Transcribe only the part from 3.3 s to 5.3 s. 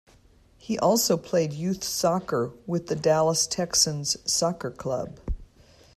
Texans Soccer Club.